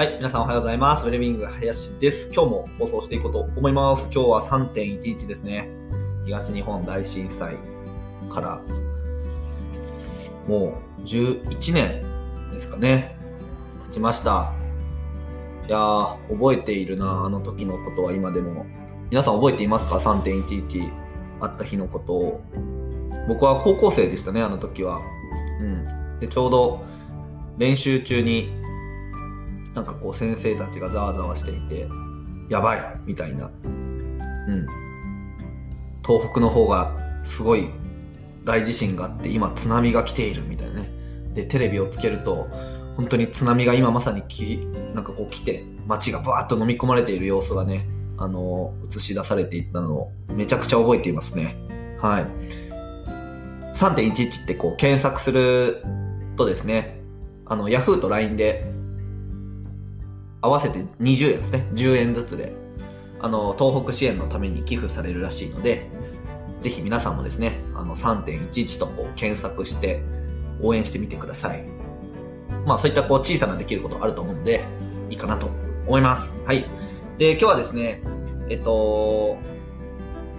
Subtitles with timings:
[0.00, 1.04] はい、皆さんおはようございます。
[1.04, 2.30] ウェルビング林です。
[2.32, 4.04] 今日も放送していこうと思います。
[4.04, 5.68] 今日は3.11ですね。
[6.24, 7.58] 東日本大震災
[8.30, 8.62] から、
[10.48, 12.00] もう11年
[12.50, 13.14] ですかね。
[13.88, 14.54] 経ちました。
[15.68, 18.64] いやー、覚えているな、あの時のことは今でも。
[19.10, 20.90] 皆さん覚えていますか ?3.11
[21.40, 22.40] あった日のことを。
[23.28, 24.98] 僕は高校生でしたね、あの時は。
[25.60, 26.20] うん。
[26.20, 26.86] で、ちょうど
[27.58, 28.59] 練習中に
[29.74, 31.88] なんかこう先生たちがざわざわしていて、
[32.48, 33.46] やばいみたいな。
[33.46, 33.70] う
[34.52, 34.66] ん。
[36.04, 37.68] 東北の方がすごい
[38.44, 40.90] 大地震があって、今津波が来ているみたいなね。
[41.34, 42.48] で、テレビをつけると、
[42.96, 47.86] 本当に津波が今まさにき、なんかこう来て、街がバーッと飲み込まれている様子がね、
[48.18, 51.56] あの、映し出されていったのをめちゃくちゃ覚えていますね。
[52.00, 52.26] はい。
[53.74, 55.82] 3.11ってこう検索する
[56.36, 57.00] とですね、
[57.46, 58.70] あの、Yahoo と LINE で
[60.42, 61.66] 合わせて20円ですね。
[61.74, 62.52] 10円ずつで、
[63.20, 65.88] あの、東北支援のために寄付されるらしいので、
[66.62, 70.02] ぜひ皆さんもですね、あの、3.11とこう検索して
[70.62, 71.64] 応援してみてください。
[72.66, 74.64] まあそういったこう小さなできることあると思うので、
[75.08, 75.50] いいかなと
[75.86, 76.34] 思います。
[76.44, 76.64] はい。
[77.18, 78.02] で、今日はですね、
[78.48, 79.38] えっと、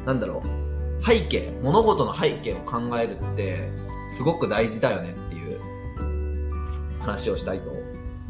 [0.06, 3.70] なんだろう、背景、物事の背景を考えるって、
[4.16, 5.60] すごく大事だよねっていう
[7.00, 7.72] 話をしたいと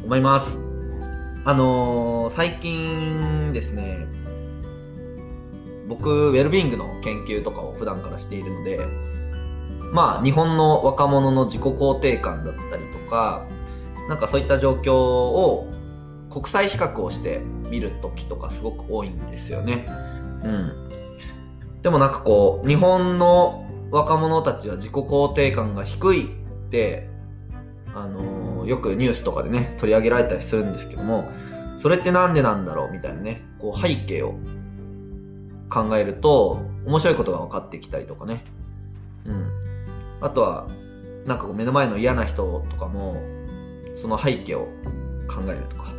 [0.03, 0.70] 思います。
[1.43, 4.05] あのー最近ですね、
[5.87, 8.79] 僕、ウェルビーイングの研究とかを普段からしているので、
[9.91, 13.45] まあ、日本の若者の自己肯定感だったりとか、
[14.07, 15.67] なんかそういった状況を
[16.29, 19.87] 国際比較をして見るときとかすごく多いんですよね。
[20.43, 20.89] うん。
[21.81, 26.29] でもなんかこう、日本の若者たちは自己肯定感が低いっ
[26.69, 27.09] て、
[27.93, 31.29] あのーよくニュースとかでね、取り上げられたりするんですけども、
[31.77, 34.35] それってなんでなんだろうみたいなね、こう背景を
[35.69, 38.43] 考えると、面白いことが分かってきたりとかね。
[39.25, 39.49] うん。
[40.19, 40.67] あとは、
[41.25, 43.15] なんかこう目の前の嫌な人とかも、
[43.95, 44.67] その背景を
[45.27, 45.91] 考えるとか。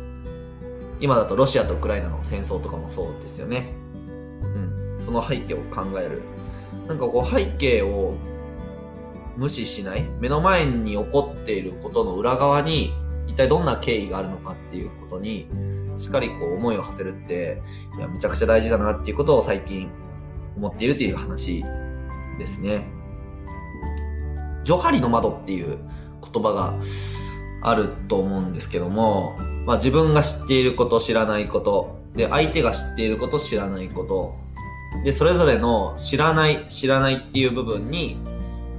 [0.99, 3.65] 今だとロシアとウクライナの戦争とかもそうですよね。
[4.43, 5.03] うん。
[5.03, 6.21] その背景を考える。
[6.87, 8.15] なんかこう背景を
[9.37, 12.93] 無視しない目の前に起こっていることの裏側に
[13.27, 15.47] 一体どんな経緯があるのかっていうことに
[15.97, 17.61] しっかりこう思いを馳せるって
[17.97, 19.89] いやめちゃくちゃ大事だなっていうことを最近
[20.55, 21.63] 思っているという話
[22.37, 22.85] ですね。
[24.63, 25.77] ジョハリの窓っていう
[26.21, 26.73] 言葉が
[27.61, 34.35] あると思うんですけども、まあ、自分が知っていること知らないことで相手が知っていること知らないこと
[35.03, 38.17] でそれぞれの知らない知らないっていう部分に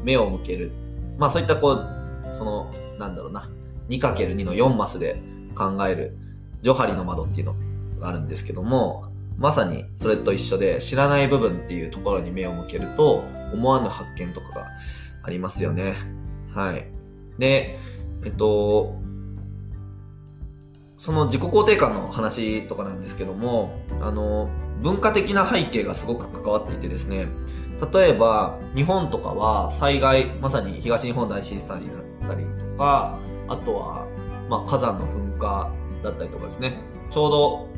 [0.04, 0.70] 目を向ける。
[1.18, 1.86] まあそういったこう、
[2.36, 3.48] その、なんだろうな、
[3.88, 5.20] 2×2 の4マスで
[5.56, 6.16] 考える、
[6.62, 7.54] ジョハリの窓っていうの
[8.00, 14.66] があるんですけども、まさにそれと一緒で、知らない部分っていうところに目を向けると、思わぬ発見とかが
[15.22, 15.94] ありますよね。
[16.52, 16.86] はい。
[17.38, 17.78] で、
[18.24, 18.96] えっと、
[20.96, 24.48] その自己肯定感の話とかなんですけども、あの、
[24.82, 27.26] 文化的な背景がすごく関わっていてですね、
[27.92, 33.18] 例えば日本とかは災害まさに東日本大震災だったりとか
[33.48, 34.06] あとは、
[34.48, 35.70] まあ、火山の噴火
[36.02, 36.78] だったりとかですね。
[37.10, 37.68] ちょうど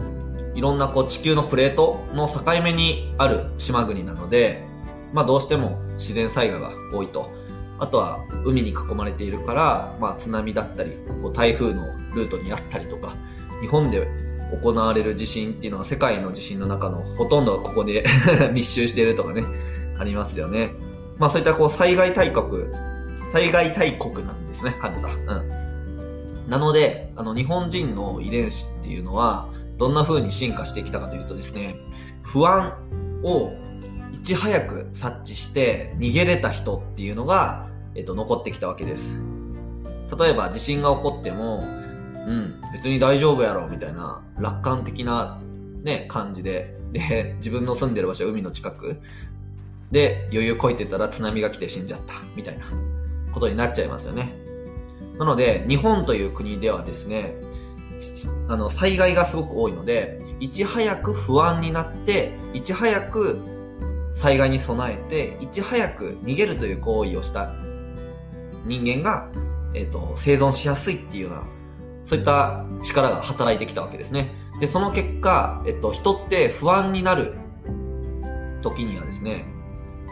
[0.55, 4.65] いろんなこう地球のプレートの境目にある島国なので、
[5.13, 7.31] まあ、どうしても自然災害が多いと。
[7.79, 10.93] あとは海に囲まれているから、まあ、津波だったり
[11.23, 11.83] こう台風の
[12.15, 13.13] ルートにあったりとか
[13.61, 14.09] 日本で
[14.63, 18.05] 行われる地震っていうのは世界の地震の中のほとんどがここで
[18.53, 19.43] 密集しているとかね。
[19.99, 20.75] ありますよね。
[21.19, 22.65] まあそういったこう災害大国、
[23.33, 25.09] 災害大国なんですね、カナダ。
[25.09, 26.49] うん。
[26.49, 29.49] なので、あの日本人の遺伝子っていうのは、
[29.79, 31.75] どんな風に進化してきたかというとですね、
[32.23, 32.75] 不安
[33.23, 33.51] を
[34.13, 39.21] いち早く察知して逃げれた人っていうのが、えっと、残ってきたわけです。
[40.19, 41.65] 例えば地震が起こっても、
[42.27, 45.41] うん、別に大丈夫やろ、みたいな楽観的な
[45.83, 49.01] ね、感じで、で、自分の住んでる場所海の近く、
[49.91, 52.65] で、余裕こいてたら津波が来て死んじゃった、みたいな
[53.33, 54.35] ことになっちゃいますよね。
[55.19, 57.35] なので、日本という国ではですね、
[58.49, 63.39] あの、災害がすごく多いので、いち早く不安になって、いち早く
[64.15, 67.55] 災害に備えて、いち早く逃げるという行為をした
[68.67, 69.29] 人間が、
[69.75, 71.45] えっ、と、生存しやすいっていうような、
[72.05, 74.35] そういった力が働いてきたわけですね。
[74.61, 77.35] で、その結果、えっと、人って不安になる
[78.63, 79.47] 時にはですね、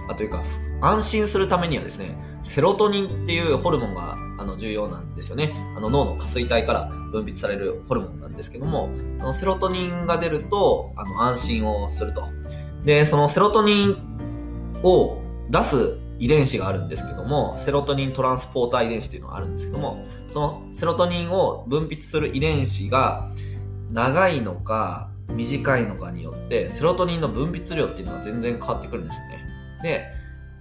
[0.08, 0.42] あというか、
[0.80, 5.54] 安心するためにはですね、セロトニンっていうホルモンがあの重要なんですよね。
[5.76, 8.90] あの脳の下垂体から分泌されるホルモンなんですけども、
[9.20, 12.24] あのセロトニンが出るとあの安心をすると。
[12.84, 13.96] で、そのセロトニン
[14.82, 19.96] を出す遺伝子があるんですけども、セロトニントランスポーター遺伝子っていうのがあるんですけども、
[20.28, 23.30] そのセロトニンを分泌する遺伝子が
[23.90, 29.43] 長いのか短いのかによって、セロトニンの分泌量っていうのは全然変わってくるんですよね。
[29.84, 30.10] で、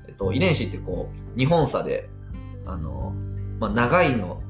[0.06, 2.10] えっと、遺伝子ってこう、2本差で、
[2.66, 3.16] あの、
[3.60, 4.44] まあ、長いの、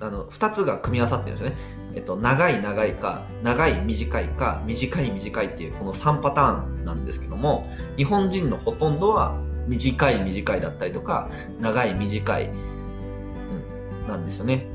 [0.00, 1.56] あの、2つが組み合わさってるんですよね。
[1.96, 9.36] えっと、長い長いか、長い短いか、短い短いっていうこの3パターンなんですけども、日本人のほとんどは
[9.66, 11.28] 短い短いだったりとか、
[11.60, 14.68] 長い短い、うん、なんですよね。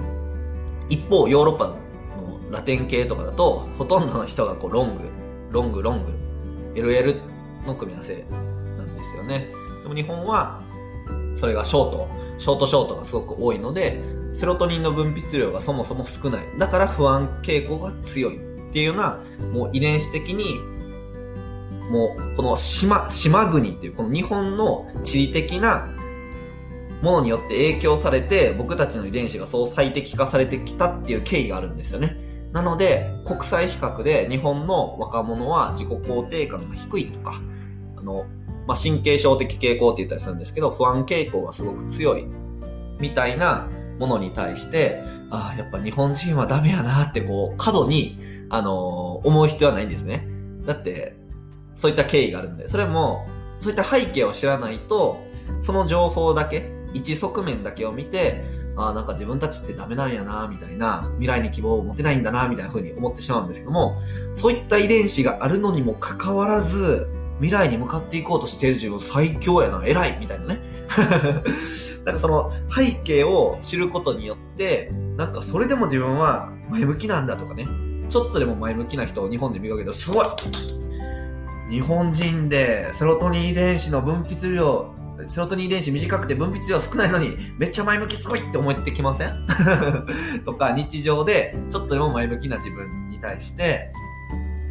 [0.89, 1.77] 一方、ヨーロッパの
[2.51, 5.03] ラテン系とかだと、ほとんどの人がこうロング、
[5.51, 6.11] ロング、ロング、
[6.75, 7.21] LL
[7.65, 8.25] の組み合わせ
[9.25, 9.51] ね。
[9.83, 10.61] でも日本は、
[11.37, 12.07] それがショート、
[12.37, 13.99] ショートショートがすごく多いので、
[14.33, 16.45] セロトニンの分泌量がそもそも少ない。
[16.57, 18.37] だから不安傾向が強い
[18.69, 19.19] っていうような、
[19.53, 20.59] もう遺伝子的に、
[21.89, 25.87] もうこの島、島国っていうこの日本の地理的な
[27.01, 32.17] ものによって影響されて僕たちの遺伝子がそう最適化されてきたっていう経緯があるんですよね。
[32.51, 37.39] なので国際比較で日本の若者は自己肯定感が低いとか、
[37.97, 38.25] あの、
[38.67, 42.25] まあ、神経症的傾向って言ったりするんですけど不安傾向がすごく強い
[42.99, 43.69] みたいな
[43.99, 48.19] ものに対して、ああ、やっぱ日本人はダメやなってこう過度に、
[48.49, 50.27] あのー、思う必要はないんですね。
[50.65, 51.15] だって
[51.75, 53.25] そういった経緯があるんで、それも
[53.59, 55.23] そういった背景を知らないと、
[55.61, 58.43] その情報だけ、一側面だけを見て、
[58.77, 64.01] ああ、なんか自分たちってダメなんやな、みたいな、未来に希望を持てないんだな、みたいな風に思ってしまうんですけども、
[64.33, 67.07] そういった遺伝子があるのにもかかわらず、
[67.39, 70.59] 未来に向かっていこうとしている自分最強やな、偉いみたいなね。
[72.05, 77.67] なんかその背景を知ることによって、なんかそれでも自分は前向きなんだとかね、
[78.09, 80.25] ちょっとでも前向きな人を日本で見かけると、すごい。
[81.69, 84.93] 日本人でセロトニン遺伝子の分泌量
[85.25, 89.47] セロトニン遺伝子短くて分泌量少ないのにめっちゃ前向きすごいって思ってきません？
[90.45, 93.91] とか日常でちょっとでも前向きな自分に対して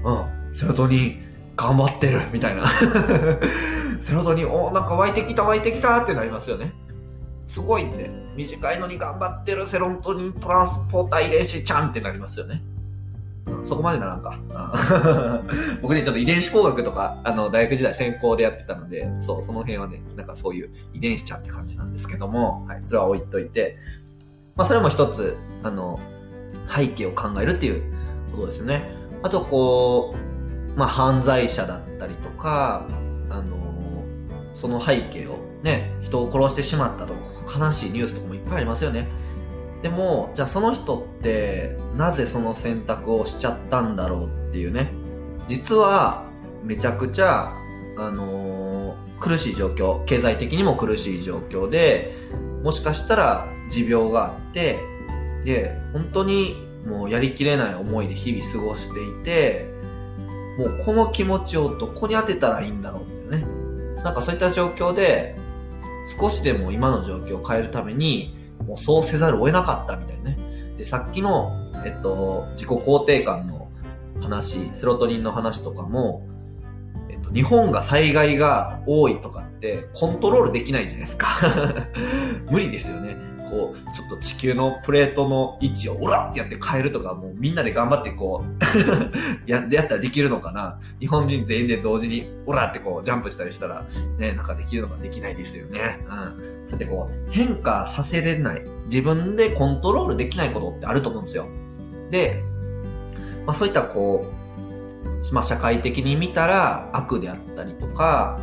[0.04, 0.12] う
[0.52, 1.23] んセロトニン
[1.56, 2.66] 頑張ってるみたいな。
[4.00, 6.72] セロトニンおおなんか湧いてきた湧いてきたってなりますよね。
[7.46, 8.10] すごいって。
[8.36, 12.62] 短いのに頑張ってるセロトニントランスポーター遺伝子ちゃんってなりますよね。
[13.62, 14.38] そこまでならんか。
[15.80, 23.76] 僕ね、ちょっと遺伝子工学とか、あの、大学時代専攻でやってたので、そう、その辺はね、なんかそういう遺伝子ちゃんって感じなんですけども、はい、それは置いといて、
[24.56, 26.00] まあ、それも一つ、あの、
[26.68, 27.82] 背景を考えるっていう
[28.32, 28.90] ことですよね。
[29.22, 30.33] あと、こう、
[30.76, 32.86] まあ、犯罪者だったりとか、
[33.30, 34.04] あの、
[34.54, 37.20] その背景をね、人を殺してしまったとか、
[37.58, 39.06] 悲しいニュースとかもいっぱいありますよね。
[39.82, 44.90] でも、じゃあその人ってなぜその選択をしちゃったんだろうっていうね。
[45.48, 46.24] 実は
[46.62, 47.52] めちゃくちゃ、
[47.98, 52.14] あのー、苦しい状況、経済的にも苦しい状況で、
[52.62, 54.78] もしかしたら持病があって、
[55.44, 59.73] で、本当にもうやりきれない思いで日々過ごしていて、
[60.58, 63.44] もうこの気持ちをどこに当てたらいいんだろうってね。
[64.02, 65.36] なんかそういった状況で、
[66.20, 68.36] 少しでも今の状況を変えるために、
[68.66, 70.38] もうそうせざるを得なかったみたいなね。
[70.76, 71.50] で、さっきの、
[71.84, 73.68] えっと、自己肯定感の
[74.20, 76.26] 話、セロトニンの話とかも、
[77.08, 81.28] えっと、日本が災害が多いとかってコントロールできないじゃないですか。
[82.50, 83.16] 無理ですよね。
[83.54, 88.64] こう、ちょっと地球のプレートの位置をオラってやって変えるとか、もうみんなで頑張ってこう
[89.48, 93.86] や、やったらできるのかな日本人全員で同時にオラってこうジャンプしたりしたら、
[94.18, 96.00] ね、なんかできるのかできないですよね。
[96.00, 96.66] うん。
[96.66, 101.46] そうやってこう、変化させれない、自分でコントロールできないことってあると思うんですよ。
[102.10, 102.42] で、
[103.46, 104.26] まあそういったこ
[105.30, 108.40] う、まあ社会的に見たら悪であったりとか、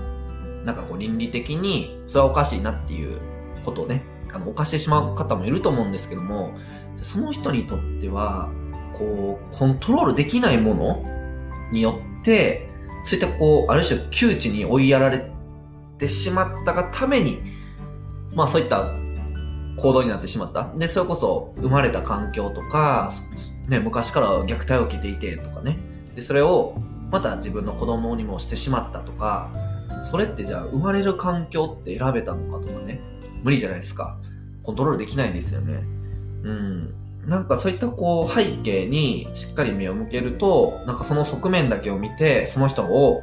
[0.64, 3.20] なんかこう倫理的にそれはおかしいなっていう
[3.66, 6.52] ことをね、あの、犯してしまう方もいると思うんですけども、
[7.02, 8.50] その人にとっては、
[8.94, 11.04] こう、コントロールできないもの
[11.72, 12.70] によって、
[13.06, 15.32] そういったこう、ある種窮地に追いやられ
[15.98, 17.42] てしまったがために、
[18.36, 18.86] まあそういった
[19.78, 20.72] 行動になってしまった。
[20.76, 23.12] で、それこそ生まれた環境とか、
[23.68, 25.80] ね、昔から虐待を受けていてとかね。
[26.16, 26.76] で、それを
[27.10, 29.52] また自分の子供にもしてしまったとか、
[30.10, 33.00] それってじゃあ生まれる環境って選べたのかとかね。
[33.44, 34.18] 無理じゃないですか。
[34.64, 35.84] コントロールできないんですよね。
[36.44, 36.94] うん。
[37.28, 43.22] なんかそういったこう背景にしっかり目を向けると、なんかその側面だけを見て、その人を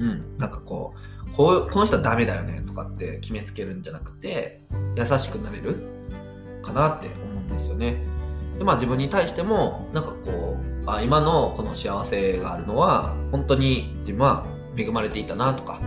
[0.00, 0.94] うん、なんかこ
[1.28, 4.62] う、こう、この人はダメだよねとかって決めつけるんじゃなくて、
[4.96, 5.76] 優しくなれる
[6.62, 8.02] かなって思うんですよね。
[8.58, 14.46] で、まあ自分に対しても、なんかこう、あ、今のこの幸せがあるのは、本当に自分は
[14.76, 15.80] 恵まれていたなとか、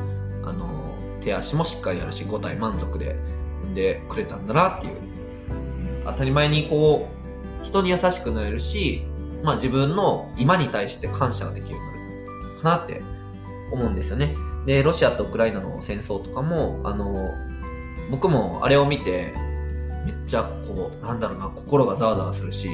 [0.44, 0.68] あの、
[1.24, 3.16] 手足もしっかりあるし、五体満足で
[3.64, 4.94] 産んでくれたんだなっていう、
[6.06, 7.10] 当たり前にこ
[7.62, 9.04] う、人に優しくなれるし、
[9.44, 11.90] まあ自分の今に対して感謝ができるように
[12.48, 13.02] なるかなって
[13.72, 14.36] 思うんですよね。
[14.66, 17.32] で、ロシアとウクライナの戦争とかも、あの、
[18.12, 19.34] 僕もあれを見て、
[20.06, 22.68] めっちゃこう、なんだろうな、心がざわざわするし、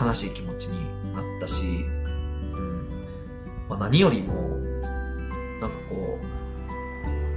[0.00, 1.84] 悲しい気持ちになったし、
[2.54, 2.88] うん。
[3.68, 4.34] まあ、何よりも、
[5.60, 6.41] なんかこう、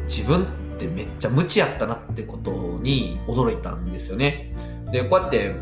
[0.07, 0.43] 自分
[0.75, 4.53] ってめっちゃ無知やったなってことに驚いたんですよね。
[4.91, 5.55] で、こうやって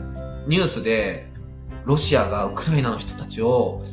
[0.47, 1.31] ニュースで、
[1.85, 3.83] ロシアがウクライナの人たちを、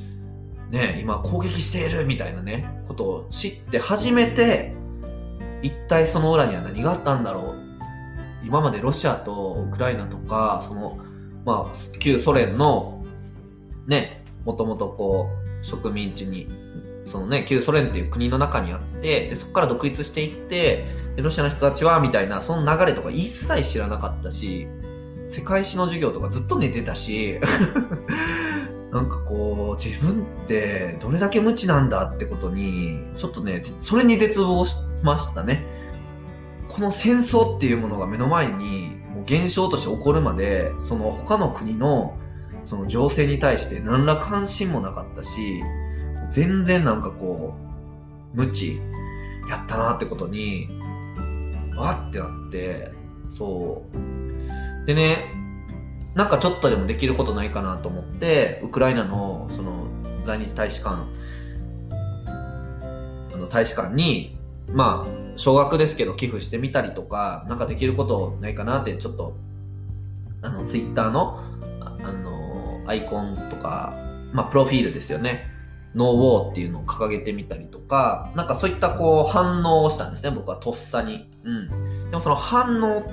[0.71, 4.75] ね、今攻撃しているみたいなね、ことを知って初めて、
[5.63, 7.71] 一体その裏には何があったんだろう。
[8.45, 10.99] 今までロシアとウクライナとか、その、
[11.45, 13.05] まあ、旧ソ連の、
[13.87, 15.29] ね、もともとこ
[15.63, 16.49] う、植民地に、
[17.05, 24.69] そのね、旧ソ連っていう国の中にあって、でそこから独立していって、でロシアの人たちは、みたいな、その流れとか一切知らなかったし、
[25.31, 27.39] 世界史の授業とかずっと寝てたし、
[28.93, 35.65] なんかこう、自分ってどれだけ無知なんだってことに、ちょっとね、それに絶望しましたね。
[36.69, 42.17] この戦争っていうものが目の前に、もう現象として起こるまで、その他の国の、
[42.65, 45.63] その情勢に対して何ら関心もなかったし、
[46.31, 47.55] 全然なんかこ
[48.35, 48.81] う、無知
[49.49, 50.69] やったなってことに、
[51.77, 52.93] わってなって、
[53.29, 54.87] そう。
[54.87, 55.33] でね、
[56.15, 59.87] なんかちょっとでもできることないかなと思って、ウクライナのその
[60.25, 61.07] 在日大使館、
[61.91, 64.37] あの大使館に、
[64.73, 69.37] まあ、少額ですけど寄付してみたりとか、なんかできることないかなって、ちょっと、
[70.43, 71.39] あの、ツイッターの、
[71.81, 73.95] ああの、アイコンとか、
[74.33, 75.60] まあ、プロフィールですよね。
[75.95, 81.29] ノーウォーっていうのを掲げてみたりとか、なんかそういったこう反応をしたんですね、僕はとっさに。
[81.45, 81.69] うん。
[82.11, 83.11] でもその反応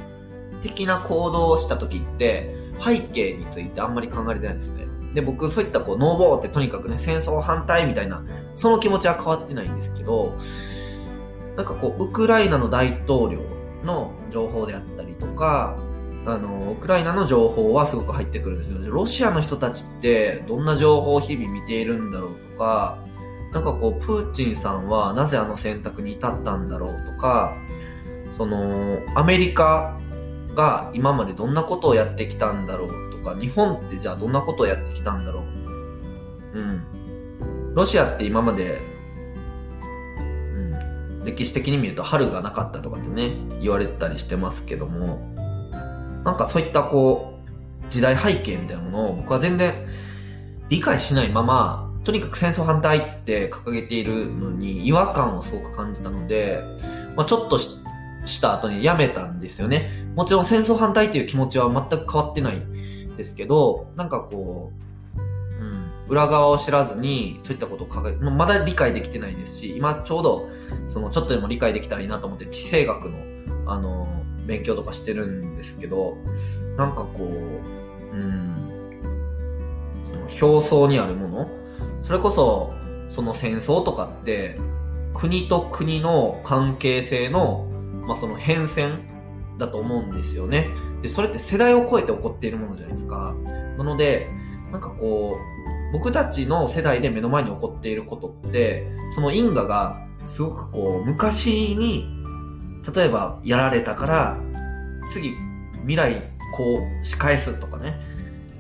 [0.62, 4.86] 的な行動をした時って、背景についてあんまり考えてないんですね。
[5.14, 8.24] で、僕そういったこうノーボーってとにかくね、戦争反対みたいな、
[8.56, 10.36] その気持ちは変わってないんですけど、
[11.56, 13.40] なんかこう、ウクライナの大統領
[13.84, 15.76] の情報であったりとか、
[16.28, 18.94] あの、ウクライナの情報はすごく入ってくるんですよ。
[18.94, 22.98] ロシアの人たちってどんな情報を日々見ているんだろうとか、
[23.54, 27.56] なんかこう、プーチンさんはなぜあの選択に至ったんだろうとか、
[28.36, 29.98] その、アメリカ
[30.54, 35.46] が今までどんなことをやってきたんだろうとか、日本ってじゃあどんなことをやってきたんだろ
[36.54, 36.60] う。
[36.60, 37.74] うん。
[37.74, 38.82] ロシアって今まで、
[41.22, 45.34] うん、歴史的に見ると春がなかったとかってね、言われてたりしてますけども、
[46.28, 49.74] なんかそういったこう、時代背景みたいなものを僕は全然
[50.68, 56.60] 理解しないまま、とにかく戦争反対って掲げているのに違和感をすごく感じたので、
[57.16, 57.78] まあ、ちょっとし
[58.26, 59.90] した後にやめたんですよね。
[60.16, 62.62] もちろん戦争反対っていう気持ちは全く変わってない
[63.16, 64.74] ですけど、なんかこ
[65.16, 70.50] う、うん、裏側を知らずにそういったことを考え、まあまだ理解できてないですし、今ちょうど、
[70.90, 74.06] そのちょっとでも理解できたらいいなと思って地政学の、あの、
[74.48, 76.18] 勉強とかしてるんですけど、
[76.78, 78.58] なんかこう、うん、
[80.42, 81.50] 表層にあるもの、
[82.02, 82.74] それこそ、
[83.10, 84.58] その戦争とかって、
[85.14, 87.68] 国と国の関係性の、
[88.08, 89.00] まあ、その変遷
[89.58, 90.68] だと思うんですよね。
[91.02, 93.36] で、それって世代を超えて起こっているものじゃないですか。
[93.78, 94.30] なので、
[94.72, 102.17] なんかこう、僕たちの世代で目の前に起こっていることって、その因果がすごくこう、昔に、
[102.94, 104.38] 例えばやられたから、
[105.12, 105.34] 次、
[105.82, 106.22] 未来
[106.56, 107.96] こう仕返すとかね。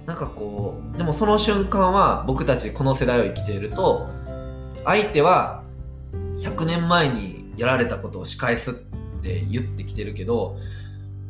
[0.05, 4.09] なんかこう、でもその瞬間は僕たちこの世代を生きていると、
[4.85, 5.63] 相手は
[6.39, 8.73] 100年前にやられたことを仕返すっ
[9.21, 10.57] て言ってきてるけど、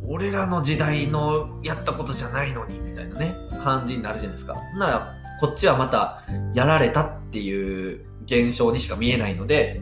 [0.08, 4.56] 俺らの時代のやったことじゃないのに、みたいなね、感じになるじゃないですか。
[4.78, 6.22] なら、こっちはまた、
[6.54, 9.82] やられたっていう現象にしか見えないので、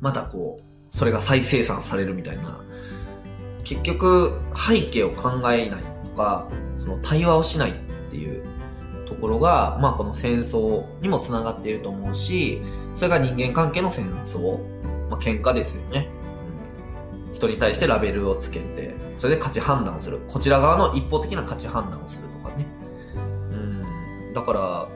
[0.00, 0.67] またこう、
[0.98, 2.60] それが再生産されるみたいな。
[3.62, 7.74] 結局、背景を考えないとか、その対話をしないっ
[8.10, 8.42] ていう
[9.06, 12.60] ところが、まあこの戦争にもつながっていると思うし、
[12.96, 14.58] それが人間関係の戦争、
[15.08, 16.08] まあ喧嘩ですよね。
[17.32, 20.18] 人に対してラベルをつけて、それで価値判断をする。
[20.26, 22.66] こちら側の一方的な価値判断をするとかね。
[23.52, 24.34] うん。
[24.34, 24.88] だから、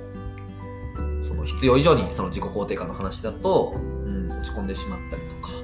[1.23, 5.62] その必要以上にその自己肯定感の話だと、うん、落ち込んでしまったりとか、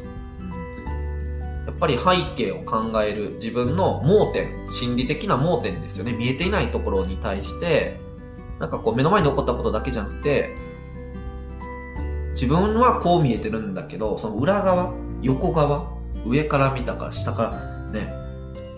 [1.69, 6.15] やっぱり背景を考える自分の盲点、心理的な盲点ですよね。
[6.15, 8.01] 見えていないところに対して、
[8.59, 10.57] なんかこう目の前に起こったことだけじゃなくて、
[12.33, 15.93] 自分はこう見えてるんだけど、その裏側、横側、
[16.25, 18.15] 上から見たから下からね、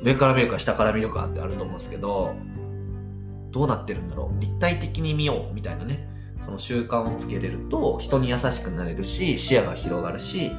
[0.02, 2.32] 上から見るか下から見るかってあると思うんですけど、
[3.52, 6.08] どうなってるんだろう立体的に見ようみたいなね、
[6.44, 10.50] その習慣をつけれると人に優しくなれるし、視野が広がるし、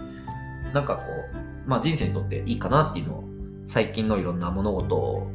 [0.73, 1.01] なんかこ
[1.35, 3.23] う、まあ人生にとっていいかなっていうのを
[3.65, 5.31] 最近のいろんな物事を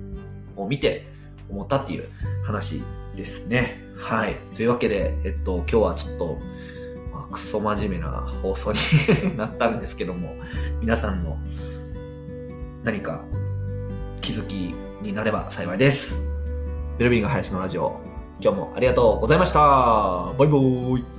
[0.69, 1.07] 見て
[1.49, 2.09] 思ったっていう
[2.45, 2.83] 話
[3.17, 3.81] ですね。
[3.97, 4.35] はい。
[4.55, 6.39] というわけで、えっと、今日はちょっと、
[7.13, 8.11] まあ、クソ真面目な
[8.43, 8.79] 放送に
[9.37, 10.35] なったんですけども、
[10.81, 11.39] 皆さんの
[12.85, 13.25] 何か
[14.21, 16.19] 気づきになれば幸いです。
[16.99, 18.01] ベルビング林のラジオ、
[18.41, 19.61] 今日もありがとうございました。
[19.61, 21.16] バイバーイ。